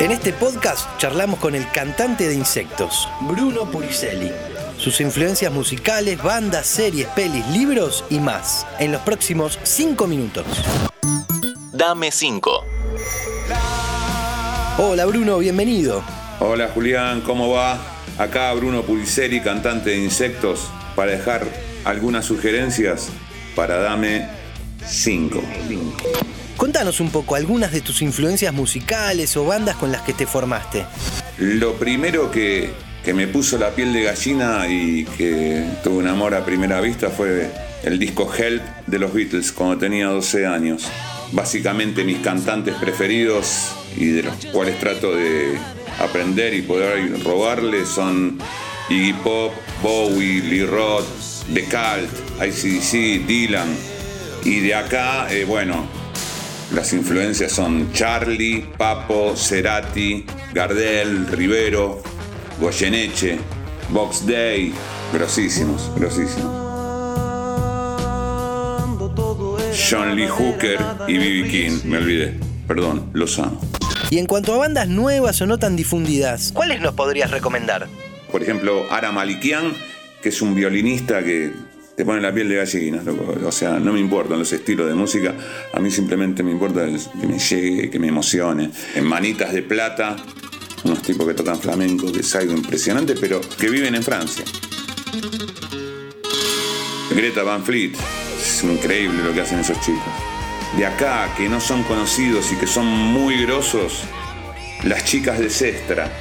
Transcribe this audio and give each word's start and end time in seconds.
En 0.00 0.12
este 0.12 0.32
podcast 0.32 0.88
charlamos 0.98 1.40
con 1.40 1.56
el 1.56 1.68
cantante 1.72 2.28
de 2.28 2.34
insectos, 2.34 3.08
Bruno 3.22 3.68
Puricelli. 3.68 4.30
Sus 4.76 5.00
influencias 5.00 5.52
musicales, 5.52 6.22
bandas, 6.22 6.68
series, 6.68 7.08
pelis, 7.08 7.44
libros 7.48 8.04
y 8.08 8.20
más. 8.20 8.64
En 8.78 8.92
los 8.92 9.00
próximos 9.00 9.58
5 9.64 10.06
minutos. 10.06 10.44
Dame 11.72 12.12
5. 12.12 12.64
Hola 14.78 15.04
Bruno, 15.06 15.38
bienvenido. 15.38 16.04
Hola 16.38 16.68
Julián, 16.72 17.22
¿cómo 17.22 17.50
va? 17.50 17.80
Acá 18.18 18.52
Bruno 18.52 18.82
Puricelli, 18.82 19.40
cantante 19.40 19.90
de 19.90 19.98
insectos, 19.98 20.70
para 20.94 21.10
dejar 21.10 21.44
algunas 21.84 22.24
sugerencias 22.24 23.08
para 23.56 23.78
Dame 23.78 24.28
5. 24.84 25.42
Contanos 26.56 27.00
un 27.00 27.10
poco 27.10 27.34
algunas 27.34 27.72
de 27.72 27.80
tus 27.80 28.02
influencias 28.02 28.52
musicales 28.52 29.36
o 29.36 29.44
bandas 29.44 29.76
con 29.76 29.92
las 29.92 30.02
que 30.02 30.12
te 30.12 30.26
formaste. 30.26 30.86
Lo 31.38 31.74
primero 31.74 32.30
que, 32.30 32.70
que 33.04 33.14
me 33.14 33.28
puso 33.28 33.58
la 33.58 33.70
piel 33.70 33.92
de 33.92 34.02
gallina 34.02 34.66
y 34.68 35.04
que 35.04 35.64
tuve 35.84 35.98
un 35.98 36.08
amor 36.08 36.34
a 36.34 36.44
primera 36.44 36.80
vista 36.80 37.10
fue 37.10 37.50
el 37.84 37.98
disco 37.98 38.32
Help 38.34 38.62
de 38.86 38.98
los 38.98 39.12
Beatles 39.12 39.52
cuando 39.52 39.78
tenía 39.78 40.06
12 40.08 40.46
años. 40.46 40.88
Básicamente 41.32 42.04
mis 42.04 42.18
cantantes 42.18 42.74
preferidos 42.74 43.72
y 43.96 44.06
de 44.06 44.22
los 44.24 44.34
cuales 44.46 44.78
trato 44.78 45.14
de 45.14 45.58
aprender 46.00 46.54
y 46.54 46.62
poder 46.62 47.22
robarles 47.22 47.88
son 47.88 48.38
Iggy 48.88 49.12
Pop, 49.12 49.52
Bowie, 49.82 50.42
Lee 50.42 50.64
Roth, 50.64 51.06
The 51.52 51.64
Cult, 51.64 52.42
ICDC, 52.42 53.26
Dylan. 53.26 53.97
Y 54.44 54.60
de 54.60 54.74
acá, 54.74 55.26
eh, 55.30 55.44
bueno, 55.44 55.86
las 56.72 56.92
influencias 56.92 57.52
son 57.52 57.92
Charlie, 57.92 58.66
Papo, 58.76 59.34
Cerati, 59.36 60.24
Gardel, 60.52 61.26
Rivero, 61.28 62.02
Goyeneche, 62.60 63.38
Box 63.90 64.26
Day, 64.26 64.72
grosísimos, 65.12 65.90
grosísimos. 65.96 66.68
John 69.90 70.14
Lee 70.16 70.28
Hooker 70.28 70.78
y 71.06 71.16
B.B. 71.16 71.48
King, 71.48 71.80
me 71.84 71.98
olvidé. 71.98 72.34
Perdón, 72.66 73.08
los 73.14 73.38
amo. 73.38 73.60
Y 74.10 74.18
en 74.18 74.26
cuanto 74.26 74.54
a 74.54 74.58
bandas 74.58 74.88
nuevas 74.88 75.40
o 75.40 75.46
no 75.46 75.58
tan 75.58 75.76
difundidas, 75.76 76.52
¿cuáles 76.52 76.80
nos 76.80 76.94
podrías 76.94 77.30
recomendar? 77.30 77.86
Por 78.30 78.42
ejemplo, 78.42 78.84
Ara 78.90 79.12
Malikian, 79.12 79.72
que 80.22 80.28
es 80.28 80.42
un 80.42 80.54
violinista 80.54 81.22
que 81.22 81.52
te 81.98 82.04
pone 82.04 82.20
la 82.20 82.32
piel 82.32 82.48
de 82.48 82.54
gallina, 82.54 83.02
O 83.44 83.50
sea, 83.50 83.80
no 83.80 83.92
me 83.92 83.98
importan 83.98 84.38
los 84.38 84.52
estilos 84.52 84.86
de 84.86 84.94
música, 84.94 85.34
a 85.72 85.80
mí 85.80 85.90
simplemente 85.90 86.44
me 86.44 86.52
importa 86.52 86.86
que 86.86 87.26
me 87.26 87.40
llegue, 87.40 87.90
que 87.90 87.98
me 87.98 88.06
emocione. 88.06 88.70
En 88.94 89.04
Manitas 89.04 89.52
de 89.52 89.62
Plata, 89.62 90.14
unos 90.84 91.02
tipos 91.02 91.26
que 91.26 91.34
tocan 91.34 91.58
flamenco, 91.58 92.12
que 92.12 92.20
es 92.20 92.36
algo 92.36 92.52
impresionante, 92.52 93.16
pero 93.20 93.40
que 93.58 93.68
viven 93.68 93.96
en 93.96 94.04
Francia. 94.04 94.44
Greta 97.10 97.42
Van 97.42 97.64
Fleet, 97.64 97.94
es 98.40 98.62
increíble 98.62 99.24
lo 99.24 99.34
que 99.34 99.40
hacen 99.40 99.58
esos 99.58 99.80
chicos. 99.80 100.12
De 100.76 100.86
acá, 100.86 101.34
que 101.36 101.48
no 101.48 101.60
son 101.60 101.82
conocidos 101.82 102.52
y 102.52 102.54
que 102.54 102.68
son 102.68 102.86
muy 102.86 103.42
grosos, 103.42 104.04
las 104.84 105.04
chicas 105.04 105.40
de 105.40 105.50
Sestra. 105.50 106.12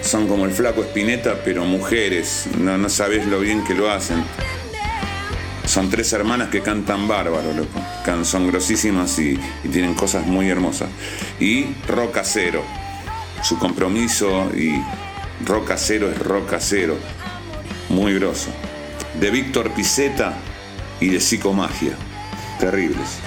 Son 0.00 0.28
como 0.28 0.46
el 0.46 0.52
flaco 0.52 0.82
Espineta, 0.82 1.42
pero 1.44 1.66
mujeres. 1.66 2.46
No, 2.58 2.78
no 2.78 2.88
sabes 2.88 3.26
lo 3.26 3.40
bien 3.40 3.64
que 3.64 3.74
lo 3.74 3.90
hacen. 3.90 4.24
Son 5.76 5.90
tres 5.90 6.10
hermanas 6.14 6.48
que 6.48 6.62
cantan 6.62 7.06
bárbaro, 7.06 7.52
loco. 7.52 8.24
Son 8.24 8.46
grosísimas 8.46 9.18
y, 9.18 9.38
tienen 9.70 9.92
cosas 9.92 10.26
muy 10.26 10.48
hermosas. 10.48 10.88
Y 11.38 11.66
rock 11.86 12.20
cero. 12.22 12.62
Su 13.42 13.58
compromiso 13.58 14.50
y 14.56 14.82
rock 15.44 15.72
cero 15.76 16.10
es 16.10 16.18
rock 16.18 16.54
cero. 16.60 16.96
Muy 17.90 18.14
grosso. 18.14 18.48
De 19.20 19.30
Víctor 19.30 19.70
Piceta 19.72 20.32
y 20.98 21.08
de 21.08 21.20
Psicomagia. 21.20 21.92
Terribles. 22.58 23.18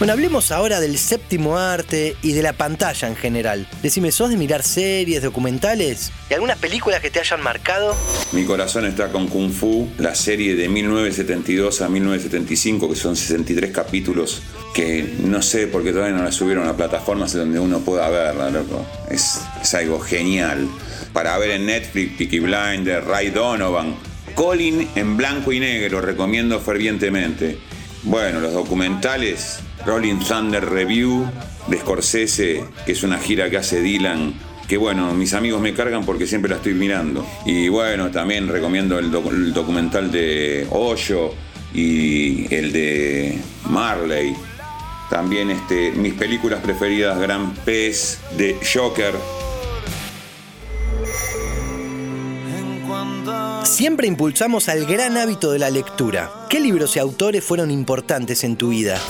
Bueno, 0.00 0.14
hablemos 0.14 0.50
ahora 0.50 0.80
del 0.80 0.96
séptimo 0.96 1.58
arte 1.58 2.16
y 2.22 2.32
de 2.32 2.42
la 2.42 2.54
pantalla 2.54 3.06
en 3.06 3.16
general. 3.16 3.68
Decime, 3.82 4.10
¿sos 4.12 4.30
de 4.30 4.38
mirar 4.38 4.62
series, 4.62 5.22
documentales 5.22 6.10
y 6.30 6.32
algunas 6.32 6.56
películas 6.56 7.02
que 7.02 7.10
te 7.10 7.20
hayan 7.20 7.42
marcado? 7.42 7.94
Mi 8.32 8.46
corazón 8.46 8.86
está 8.86 9.12
con 9.12 9.28
Kung 9.28 9.52
Fu, 9.52 9.90
la 9.98 10.14
serie 10.14 10.56
de 10.56 10.70
1972 10.70 11.82
a 11.82 11.90
1975, 11.90 12.88
que 12.88 12.96
son 12.96 13.14
63 13.14 13.72
capítulos 13.72 14.40
que 14.72 15.16
no 15.22 15.42
sé 15.42 15.66
por 15.66 15.84
qué 15.84 15.92
todavía 15.92 16.16
no 16.16 16.24
la 16.24 16.32
subieron 16.32 16.66
a 16.66 16.74
plataformas 16.74 17.34
donde 17.34 17.60
uno 17.60 17.80
pueda 17.80 18.08
verla, 18.08 18.48
loco. 18.48 18.86
Es, 19.10 19.42
algo 19.74 20.00
genial. 20.00 20.66
Para 21.12 21.36
ver 21.36 21.50
en 21.50 21.66
Netflix, 21.66 22.16
Peaky 22.16 22.38
Blinder, 22.38 23.04
Ray 23.04 23.28
Donovan, 23.28 23.96
Colin 24.34 24.88
en 24.94 25.18
blanco 25.18 25.52
y 25.52 25.60
negro, 25.60 26.00
recomiendo 26.00 26.58
fervientemente. 26.58 27.58
Bueno, 28.02 28.40
los 28.40 28.54
documentales 28.54 29.58
Rolling 29.86 30.18
Thunder 30.18 30.64
Review 30.64 31.26
de 31.68 31.78
Scorsese, 31.78 32.64
que 32.86 32.92
es 32.92 33.02
una 33.02 33.18
gira 33.18 33.50
que 33.50 33.56
hace 33.56 33.80
Dylan 33.80 34.34
que 34.70 34.76
bueno, 34.76 35.12
mis 35.14 35.34
amigos 35.34 35.60
me 35.60 35.74
cargan 35.74 36.04
porque 36.04 36.28
siempre 36.28 36.48
la 36.48 36.58
estoy 36.58 36.74
mirando. 36.74 37.26
Y 37.44 37.68
bueno, 37.68 38.12
también 38.12 38.46
recomiendo 38.46 39.00
el, 39.00 39.10
documental 39.52 40.12
de 40.12 40.64
Hoyo 40.70 41.34
y 41.74 42.54
el 42.54 42.70
de 42.70 43.36
Marley. 43.68 44.32
También 45.10 45.50
este, 45.50 45.90
mis 45.90 46.14
películas 46.14 46.60
preferidas, 46.62 47.18
Gran 47.18 47.52
Pez, 47.52 48.20
de 48.36 48.56
Joker. 48.72 49.14
Siempre 53.64 54.06
impulsamos 54.06 54.68
al 54.68 54.86
gran 54.86 55.16
hábito 55.16 55.50
de 55.50 55.58
la 55.58 55.70
lectura. 55.70 56.30
¿Qué 56.48 56.60
libros 56.60 56.94
y 56.94 57.00
autores 57.00 57.42
fueron 57.42 57.72
importantes 57.72 58.44
en 58.44 58.54
tu 58.54 58.68
vida? 58.68 59.00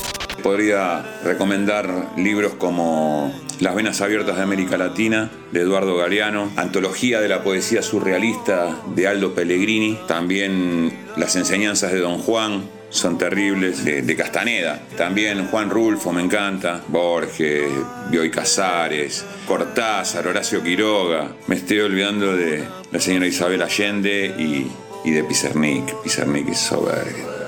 Podría 0.43 1.05
recomendar 1.25 2.13
libros 2.17 2.55
como 2.55 3.33
Las 3.61 3.75
Venas 3.75 4.01
Abiertas 4.01 4.37
de 4.37 4.43
América 4.43 4.77
Latina, 4.79 5.31
de 5.53 5.61
Eduardo 5.61 5.97
Galeano, 5.97 6.51
Antología 6.57 7.21
de 7.21 7.29
la 7.29 7.43
Poesía 7.43 7.83
Surrealista, 7.83 8.77
de 8.95 9.07
Aldo 9.07 9.35
Pellegrini, 9.35 9.99
también 10.09 10.93
Las 11.17 11.37
Enseñanzas 11.37 11.93
de 11.93 12.01
Don 12.01 12.19
Juan, 12.19 12.65
son 12.91 13.19
terribles, 13.19 13.85
de, 13.85 14.17
Castaneda. 14.17 14.81
También 14.97 15.47
Juan 15.47 15.71
Rulfo, 15.71 16.13
me 16.13 16.23
encanta, 16.23 16.83
Borges, 16.89 17.71
Bioy 18.11 18.31
Casares, 18.31 19.25
Cortázar, 19.47 20.27
Horacio 20.27 20.63
Quiroga. 20.63 21.33
Me 21.47 21.57
estoy 21.57 21.81
olvidando 21.81 22.37
de 22.37 22.65
la 22.91 23.01
señora 23.01 23.27
Isabel 23.27 23.63
Allende 23.63 24.35
y, 24.37 25.11
de 25.11 25.25
Pizarnik. 25.25 25.95
Pizarnik 26.03 26.49
es 26.49 26.59
soberbio. 26.59 27.40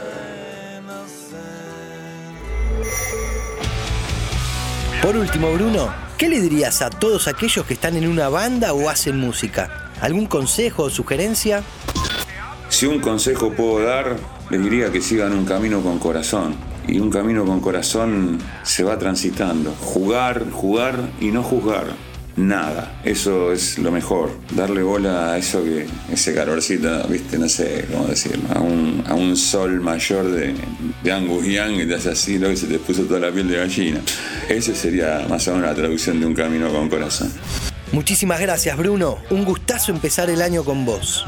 Por 5.02 5.16
último, 5.16 5.52
Bruno, 5.52 5.92
¿qué 6.16 6.28
le 6.28 6.40
dirías 6.40 6.80
a 6.80 6.88
todos 6.88 7.26
aquellos 7.26 7.66
que 7.66 7.74
están 7.74 7.96
en 7.96 8.06
una 8.06 8.28
banda 8.28 8.72
o 8.72 8.88
hacen 8.88 9.18
música? 9.18 9.90
¿Algún 10.00 10.26
consejo 10.26 10.84
o 10.84 10.90
sugerencia? 10.90 11.64
Si 12.68 12.86
un 12.86 13.00
consejo 13.00 13.52
puedo 13.52 13.84
dar, 13.84 14.16
les 14.48 14.62
diría 14.62 14.92
que 14.92 15.00
sigan 15.00 15.32
un 15.32 15.44
camino 15.44 15.80
con 15.80 15.98
corazón. 15.98 16.54
Y 16.86 17.00
un 17.00 17.10
camino 17.10 17.44
con 17.44 17.60
corazón 17.60 18.38
se 18.62 18.84
va 18.84 18.96
transitando. 18.96 19.72
Jugar, 19.72 20.48
jugar 20.52 21.10
y 21.20 21.32
no 21.32 21.42
juzgar 21.42 22.11
nada. 22.36 23.00
Eso 23.04 23.52
es 23.52 23.78
lo 23.78 23.90
mejor. 23.90 24.30
Darle 24.54 24.82
bola 24.82 25.32
a 25.32 25.38
eso 25.38 25.62
que, 25.62 25.86
ese 26.12 26.34
calorcito, 26.34 27.06
viste, 27.08 27.38
no 27.38 27.48
sé 27.48 27.86
cómo 27.90 28.06
decirlo, 28.06 28.44
a 28.54 28.60
un, 28.60 29.04
a 29.06 29.14
un 29.14 29.36
sol 29.36 29.80
mayor 29.80 30.30
de, 30.30 30.54
de 31.02 31.12
Angus 31.12 31.46
Young 31.46 31.80
y 31.80 31.86
te 31.86 31.94
hace 31.94 32.10
así, 32.10 32.38
¿no? 32.38 32.50
Y 32.50 32.56
se 32.56 32.66
te 32.66 32.78
puso 32.78 33.02
toda 33.02 33.20
la 33.20 33.30
piel 33.30 33.48
de 33.48 33.58
gallina. 33.58 34.00
Esa 34.48 34.74
sería 34.74 35.26
más 35.28 35.46
o 35.48 35.54
menos 35.54 35.68
la 35.68 35.74
traducción 35.74 36.20
de 36.20 36.26
un 36.26 36.34
camino 36.34 36.72
con 36.72 36.88
corazón. 36.88 37.32
Muchísimas 37.92 38.40
gracias, 38.40 38.76
Bruno. 38.78 39.18
Un 39.30 39.44
gustazo 39.44 39.92
empezar 39.92 40.30
el 40.30 40.40
año 40.40 40.64
con 40.64 40.86
vos. 40.86 41.26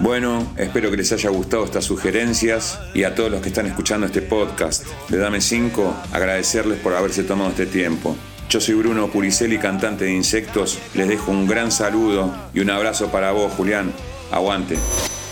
Bueno, 0.00 0.52
espero 0.56 0.90
que 0.90 0.96
les 0.96 1.12
haya 1.12 1.30
gustado 1.30 1.64
estas 1.64 1.84
sugerencias 1.84 2.80
y 2.92 3.04
a 3.04 3.14
todos 3.14 3.30
los 3.30 3.40
que 3.40 3.50
están 3.50 3.66
escuchando 3.66 4.06
este 4.06 4.20
podcast 4.20 4.84
de 5.08 5.18
Dame 5.18 5.40
5, 5.40 5.94
agradecerles 6.12 6.80
por 6.80 6.94
haberse 6.94 7.22
tomado 7.22 7.50
este 7.50 7.66
tiempo. 7.66 8.16
Yo 8.52 8.60
soy 8.60 8.74
Bruno 8.74 9.08
Puricelli, 9.08 9.56
cantante 9.56 10.04
de 10.04 10.12
Insectos. 10.12 10.78
Les 10.92 11.08
dejo 11.08 11.30
un 11.30 11.46
gran 11.46 11.72
saludo 11.72 12.30
y 12.52 12.60
un 12.60 12.68
abrazo 12.68 13.08
para 13.08 13.32
vos, 13.32 13.50
Julián. 13.54 13.94
Aguante. 14.30 14.76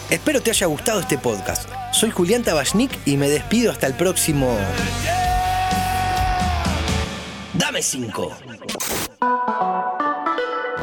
Espero 0.09 0.41
te 0.41 0.49
haya 0.49 0.67
gustado 0.69 1.01
este 1.01 1.19
podcast. 1.19 1.69
Soy 1.93 2.11
Julián 2.11 2.43
Tabachnik 2.43 2.91
y 3.05 3.19
me 3.19 3.29
despido 3.29 3.73
hasta 3.73 3.87
el 3.87 3.93
próximo. 3.93 4.57
Dame 7.53 7.83
5. 7.83 8.39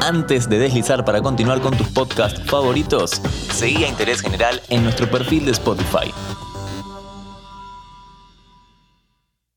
Antes 0.00 0.48
de 0.48 0.58
deslizar 0.60 1.04
para 1.04 1.20
continuar 1.20 1.60
con 1.60 1.76
tus 1.76 1.88
podcasts 1.88 2.40
favoritos, 2.48 3.20
seguí 3.52 3.82
a 3.82 3.88
Interés 3.88 4.20
General 4.20 4.62
en 4.68 4.84
nuestro 4.84 5.10
perfil 5.10 5.44
de 5.44 5.50
Spotify. 5.50 6.14